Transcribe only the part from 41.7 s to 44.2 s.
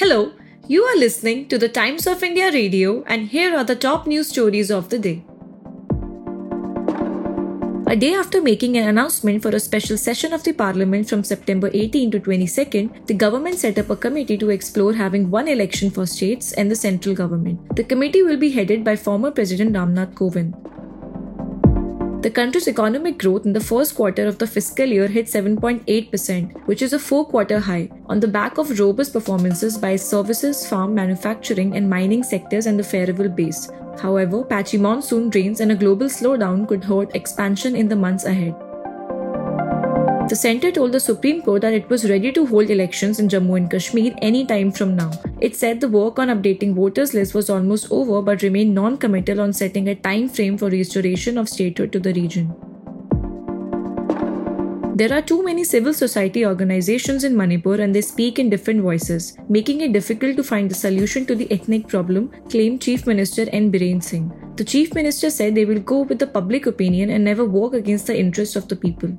it was ready to hold elections in Jammu and Kashmir